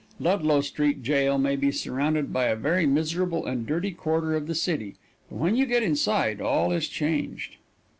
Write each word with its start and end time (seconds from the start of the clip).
Ludlow 0.19 0.61
Street 0.61 1.03
Jail 1.03 1.37
may 1.37 1.55
be 1.55 1.71
surrounded 1.71 2.33
by 2.33 2.45
a 2.45 2.55
very 2.55 2.87
miserable 2.87 3.45
and 3.45 3.67
dirty 3.67 3.91
quarter 3.91 4.33
of 4.35 4.47
the 4.47 4.55
city, 4.55 4.95
but 5.29 5.35
when 5.35 5.55
you 5.55 5.67
get 5.67 5.83
inside 5.83 6.41
all 6.41 6.71
is 6.71 6.87
changed. 6.87 7.57